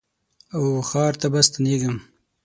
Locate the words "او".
0.55-0.63